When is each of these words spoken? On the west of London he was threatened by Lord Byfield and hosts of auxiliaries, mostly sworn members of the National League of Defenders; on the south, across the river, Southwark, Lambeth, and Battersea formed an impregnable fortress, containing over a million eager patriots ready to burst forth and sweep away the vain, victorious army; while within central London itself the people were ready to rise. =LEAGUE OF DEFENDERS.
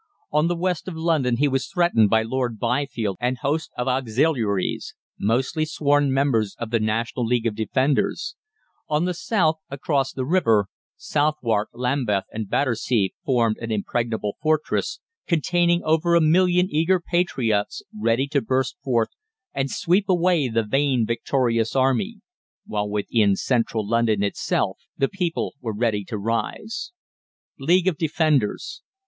On 0.31 0.47
the 0.47 0.55
west 0.55 0.87
of 0.87 0.95
London 0.95 1.37
he 1.37 1.47
was 1.47 1.67
threatened 1.67 2.09
by 2.09 2.23
Lord 2.23 2.57
Byfield 2.57 3.17
and 3.21 3.37
hosts 3.37 3.69
of 3.77 3.87
auxiliaries, 3.87 4.95
mostly 5.19 5.63
sworn 5.63 6.11
members 6.11 6.55
of 6.57 6.71
the 6.71 6.79
National 6.79 7.23
League 7.23 7.45
of 7.45 7.53
Defenders; 7.53 8.35
on 8.89 9.05
the 9.05 9.13
south, 9.13 9.57
across 9.69 10.11
the 10.11 10.25
river, 10.25 10.65
Southwark, 10.97 11.69
Lambeth, 11.75 12.23
and 12.31 12.49
Battersea 12.49 13.13
formed 13.23 13.57
an 13.59 13.71
impregnable 13.71 14.37
fortress, 14.41 14.99
containing 15.27 15.83
over 15.83 16.15
a 16.15 16.19
million 16.19 16.67
eager 16.71 16.99
patriots 16.99 17.83
ready 17.95 18.25
to 18.29 18.41
burst 18.41 18.77
forth 18.83 19.09
and 19.53 19.69
sweep 19.69 20.09
away 20.09 20.49
the 20.49 20.63
vain, 20.63 21.05
victorious 21.05 21.75
army; 21.75 22.21
while 22.65 22.89
within 22.89 23.35
central 23.35 23.87
London 23.87 24.23
itself 24.23 24.79
the 24.97 25.07
people 25.07 25.53
were 25.61 25.75
ready 25.75 26.03
to 26.05 26.17
rise. 26.17 26.91
=LEAGUE 27.59 27.89
OF 27.91 27.97
DEFENDERS. 27.99 28.81